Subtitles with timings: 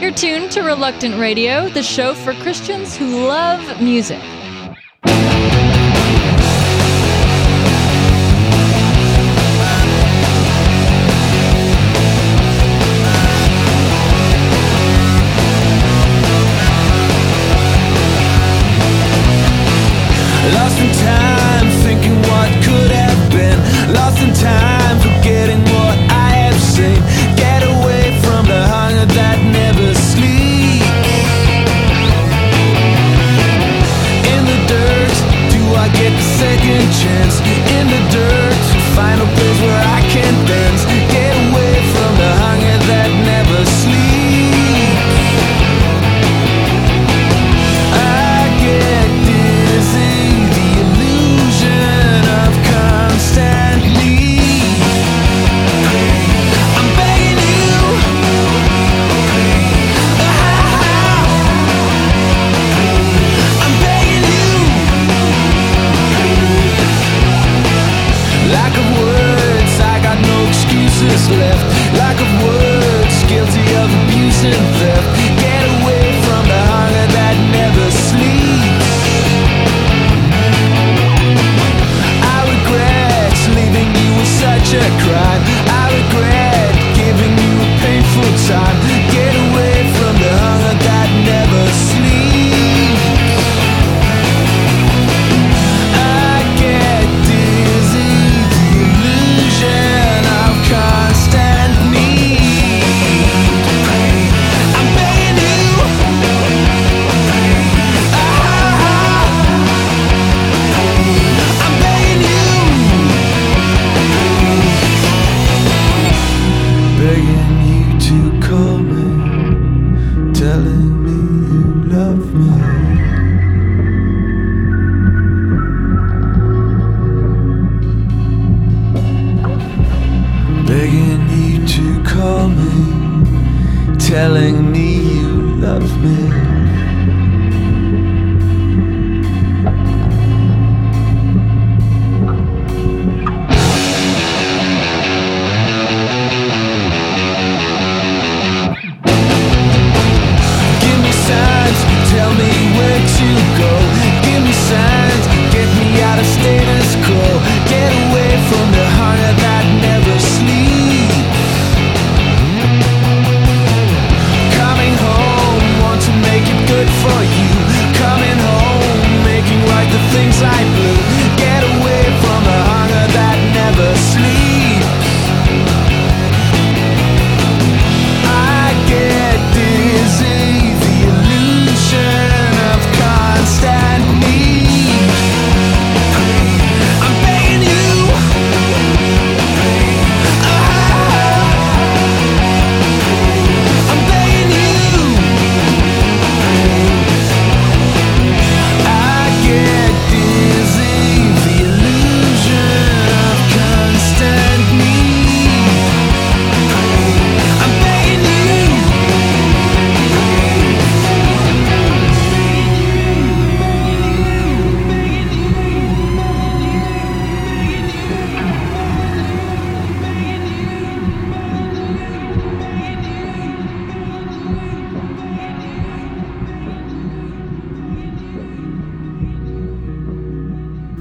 [0.00, 4.20] You're tuned to Reluctant Radio, the show for Christians who love music.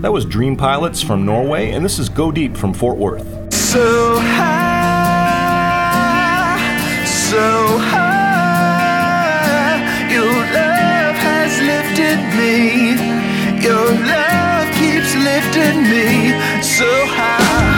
[0.05, 3.25] That was Dream Pilots from Norway, and this is Go Deep from Fort Worth.
[3.51, 5.65] So high,
[7.07, 9.01] so high,
[10.13, 12.91] your love has lifted me.
[13.63, 17.74] Your love keeps lifting me so high.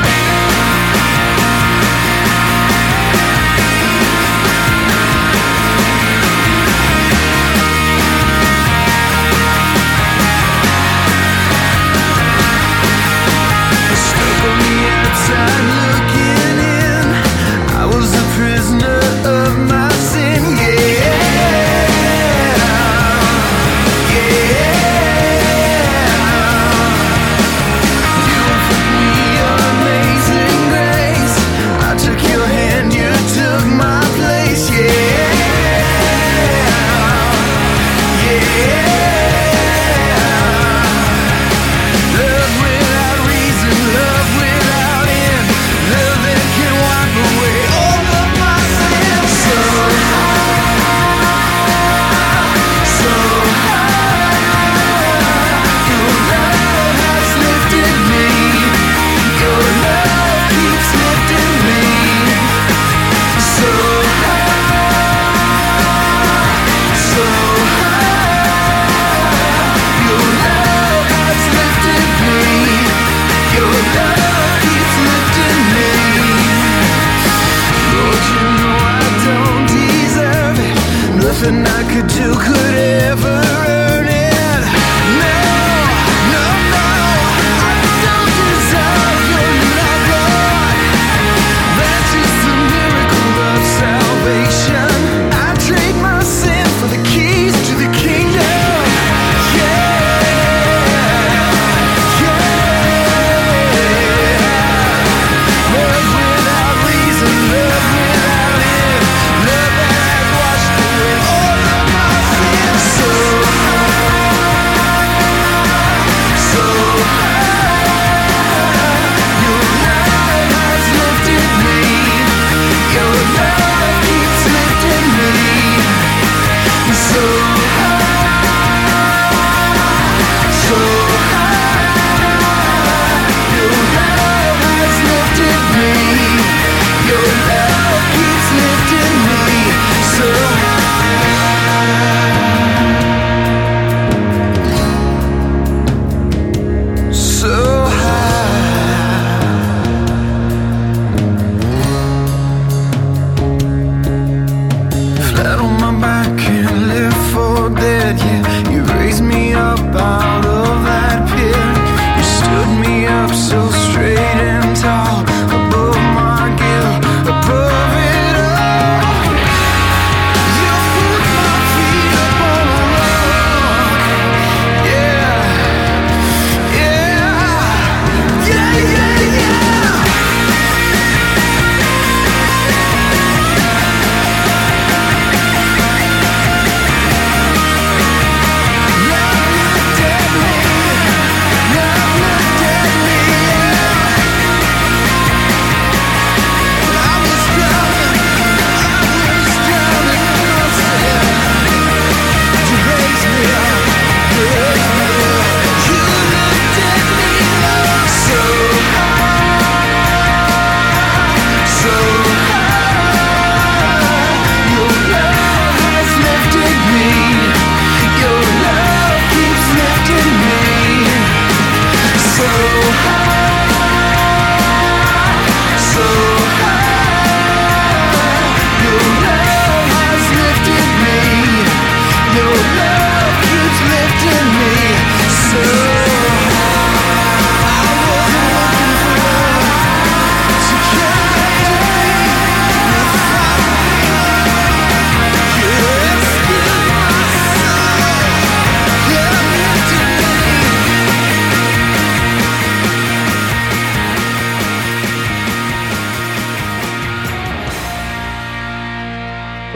[18.68, 19.87] prisoner of my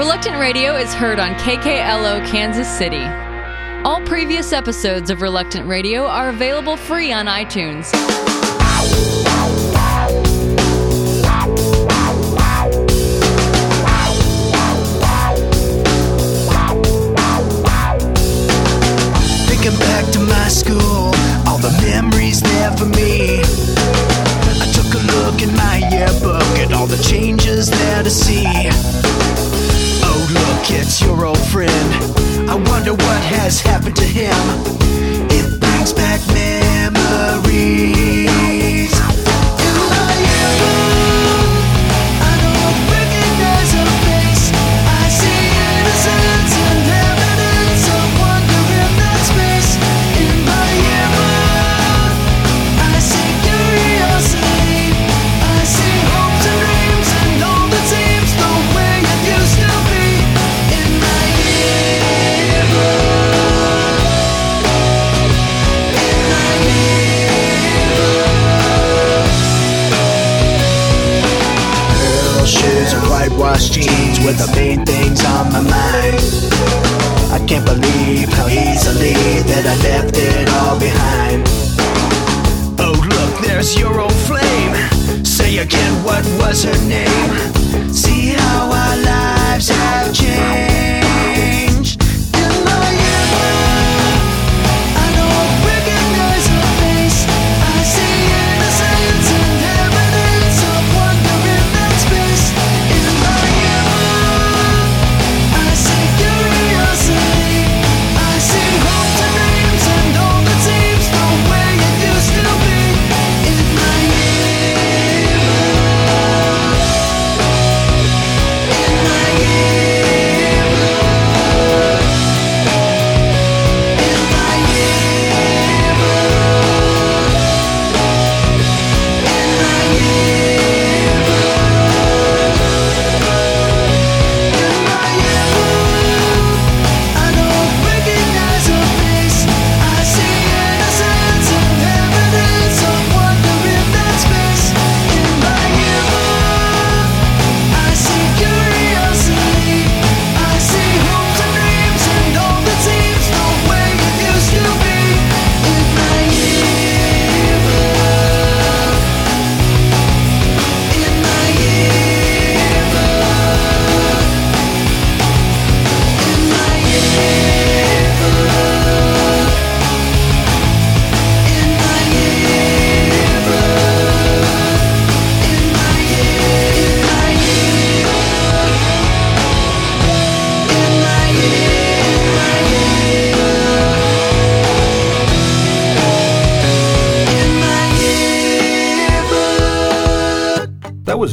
[0.01, 3.03] Reluctant Radio is heard on KKLO Kansas City.
[3.86, 7.91] All previous episodes of Reluctant Radio are available free on iTunes.
[19.46, 21.13] Thinking back to my school,
[21.48, 23.39] all the memories there for me.
[23.39, 28.72] I took a look in my yearbook at all the changes there to see.
[30.33, 31.71] Look, it's your old friend.
[32.50, 34.33] I wonder what has happened to him.
[35.29, 37.71] It brings back memories.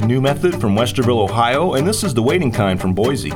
[0.09, 3.31] New Method from Westerville, Ohio, and this is The Waiting Kind from Boise.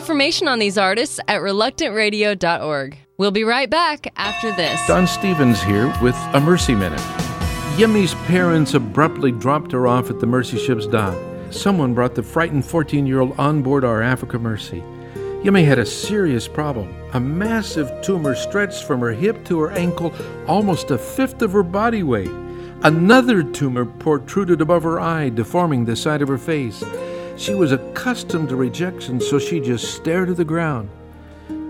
[0.00, 2.98] Information on these artists at reluctantradio.org.
[3.18, 4.80] We'll be right back after this.
[4.86, 7.02] Don Stevens here with a Mercy Minute.
[7.76, 11.18] Yemi's parents abruptly dropped her off at the Mercy Ships' dock.
[11.50, 14.82] Someone brought the frightened 14 year old on board our Africa Mercy.
[15.44, 16.94] Yemi had a serious problem.
[17.12, 20.14] A massive tumor stretched from her hip to her ankle,
[20.48, 22.32] almost a fifth of her body weight.
[22.82, 26.82] Another tumor protruded above her eye, deforming the side of her face.
[27.40, 30.90] She was accustomed to rejection, so she just stared at the ground.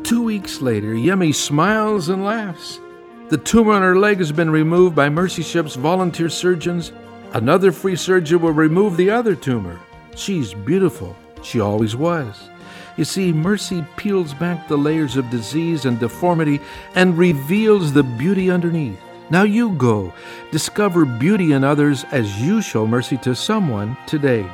[0.03, 2.81] Two weeks later, Yemi smiles and laughs.
[3.29, 6.91] The tumor on her leg has been removed by Mercy Ships' volunteer surgeons.
[7.35, 9.79] Another free surgeon will remove the other tumor.
[10.17, 11.15] She's beautiful.
[11.45, 12.50] She always was.
[12.97, 16.59] You see, mercy peels back the layers of disease and deformity
[16.97, 18.99] and reveals the beauty underneath.
[19.31, 20.12] Now you go.
[20.50, 24.50] Discover beauty in others as you show mercy to someone today.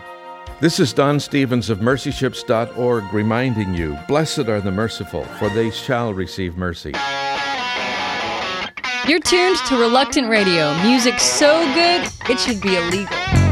[0.61, 6.15] This is Don Stevens of mercyships.org reminding you Blessed are the merciful, for they shall
[6.15, 6.93] receive mercy.
[9.07, 10.75] You're tuned to Reluctant Radio.
[10.83, 13.46] Music so good, it should be illegal.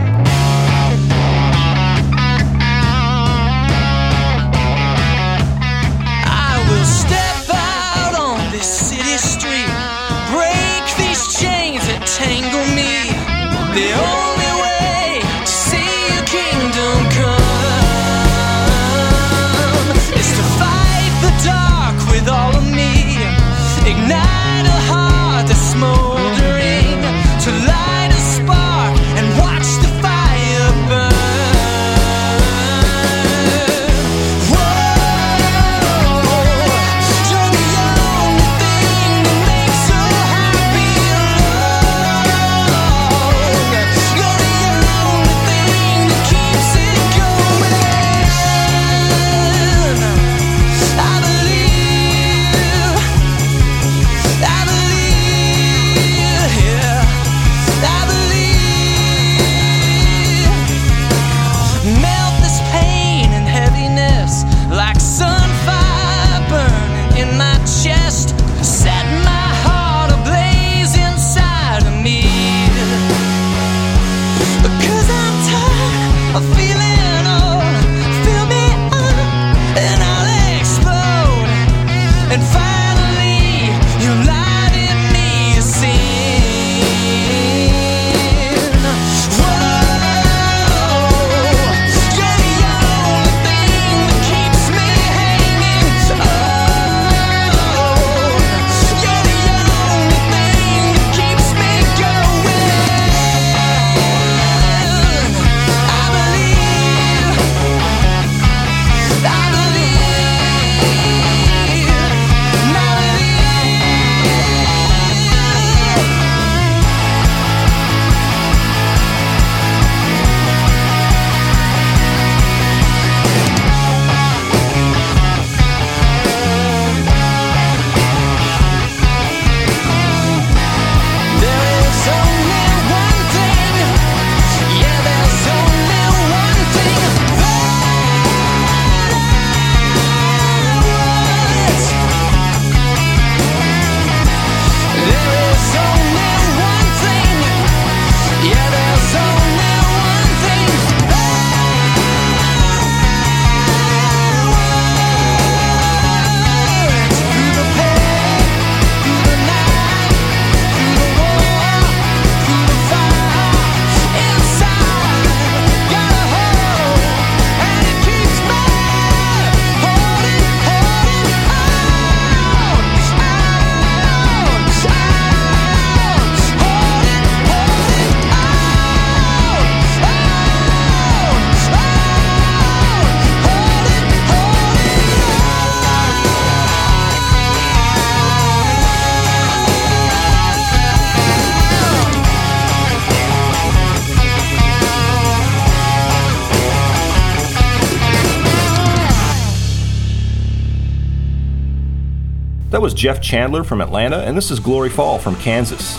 [202.85, 205.97] was Jeff Chandler from Atlanta, and this is Glory Fall from Kansas.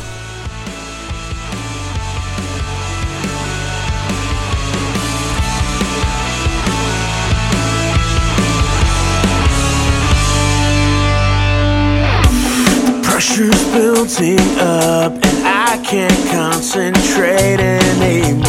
[13.03, 18.45] Pressure's building up, and I can't concentrate anymore.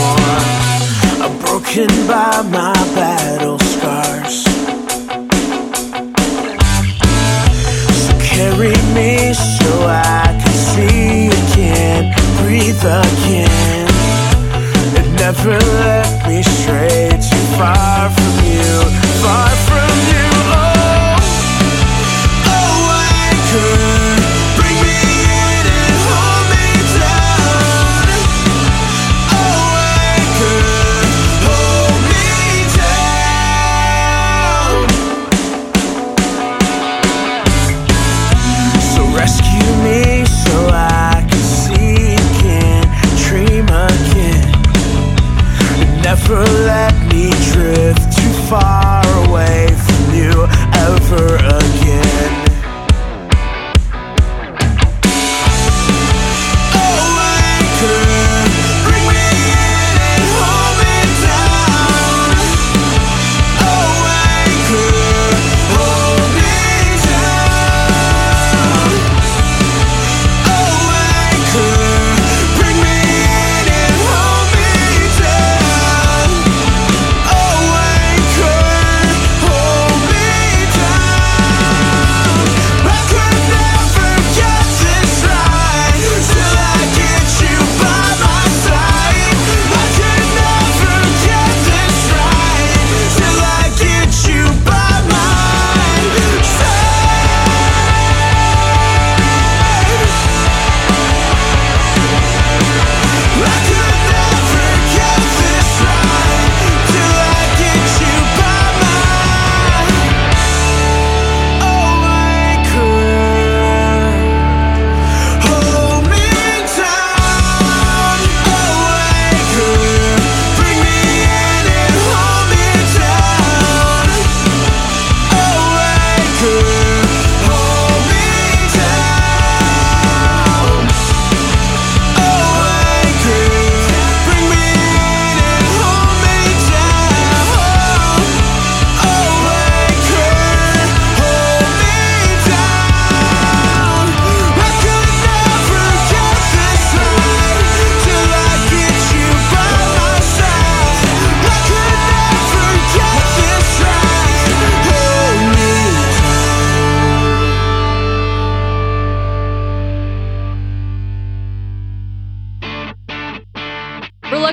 [1.25, 4.45] I'm broken by my battle scars.
[12.76, 13.86] teeth again.
[14.96, 18.90] It never left me straight too far from you,
[19.22, 19.75] far from.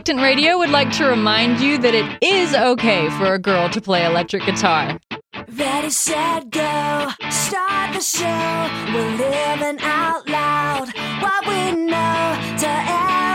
[0.06, 3.80] Reluctant Radio would like to remind you that it is okay for a girl to
[3.80, 5.00] play electric guitar.
[5.48, 7.08] Ready, set, go.
[7.30, 8.70] Start the show.
[8.94, 10.90] We're living out loud
[11.22, 12.72] what we know to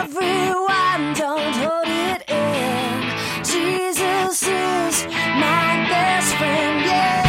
[0.05, 1.15] everyone.
[1.15, 3.45] Don't hold it in.
[3.45, 5.07] Jesus is
[5.41, 6.85] my best friend.
[6.85, 7.28] Yeah.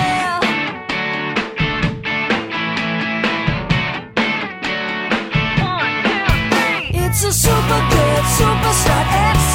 [8.38, 9.49] Superstar X.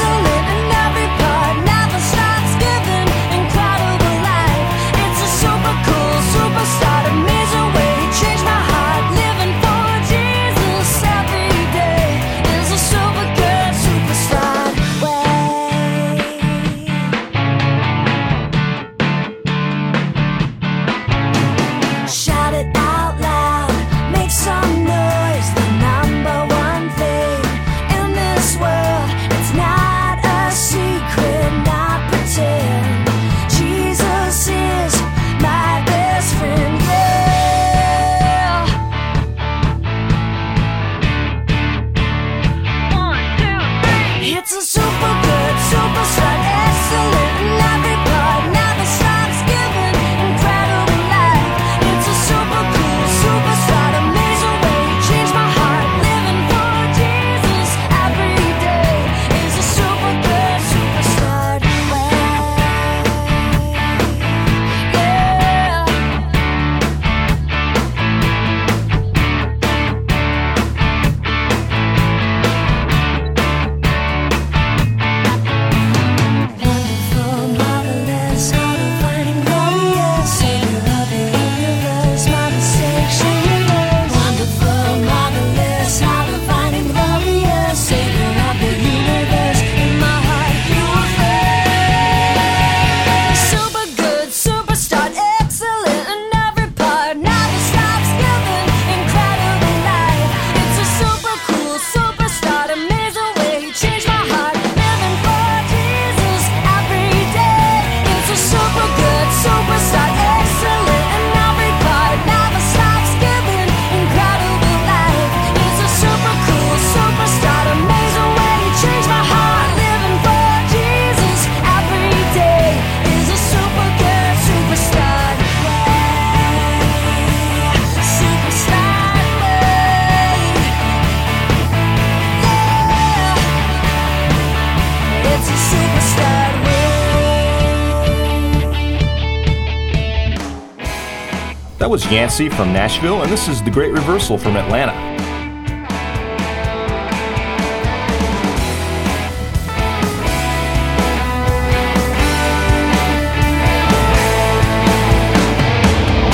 [141.95, 144.91] was Yancey from Nashville, and this is The Great Reversal from Atlanta.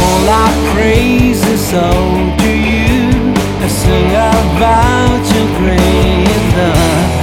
[0.00, 3.34] All praise is owed to you.
[3.60, 7.20] I sing about your great love.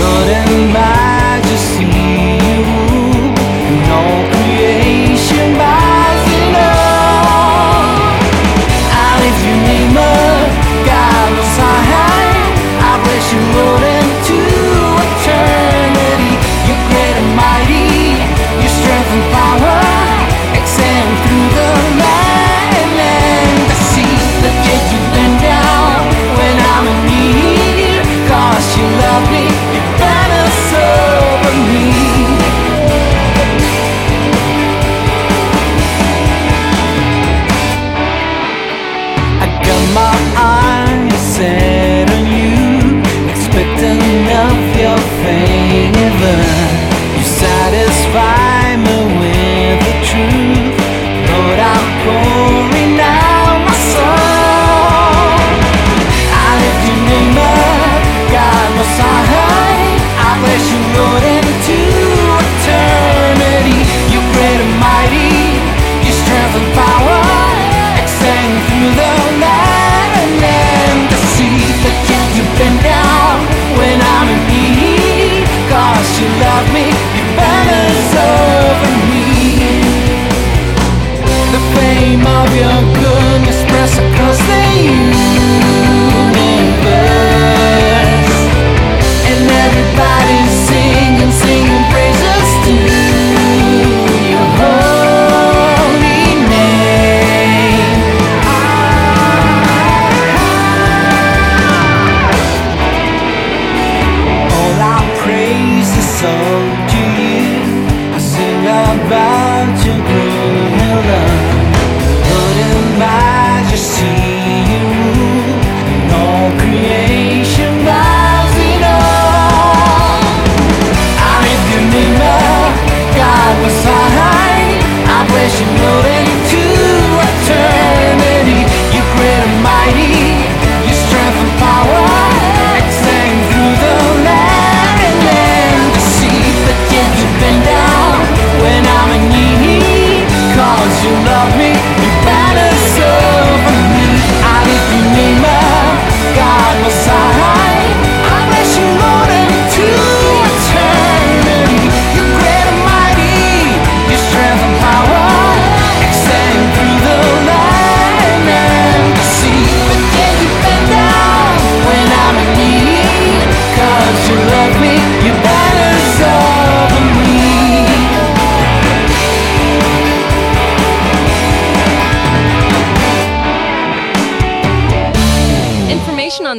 [0.00, 1.95] Lord and majesty,
[76.26, 76.86] you love me,
[77.16, 79.26] you balance over me.
[81.54, 83.05] The fame of your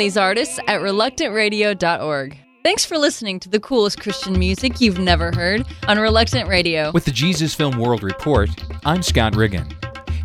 [0.08, 2.38] these artists at reluctantradio.org.
[2.64, 6.94] Thanks for listening to the coolest Christian music you've never heard on Reluctant Radio.
[6.94, 8.50] With the Jesus Film World Report,
[8.86, 9.68] I'm Scott Riggin.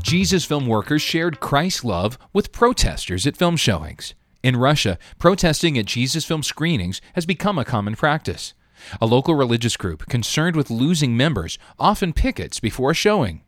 [0.01, 4.15] Jesus film workers shared Christ's love with protesters at film showings.
[4.45, 8.55] In Russia, protesting at Jesus film screenings has become a common practice.
[9.01, 13.43] A local religious group concerned with losing members often pickets before a showing.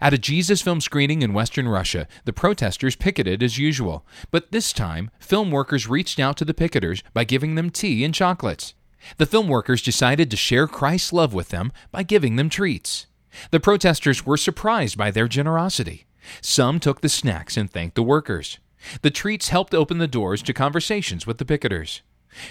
[0.00, 4.72] At a Jesus film screening in Western Russia, the protesters picketed as usual, but this
[4.72, 8.74] time, film workers reached out to the picketers by giving them tea and chocolates.
[9.16, 13.06] The film workers decided to share Christ's love with them by giving them treats.
[13.50, 16.06] The protesters were surprised by their generosity.
[16.40, 18.58] Some took the snacks and thanked the workers.
[19.02, 22.00] The treats helped open the doors to conversations with the picketers.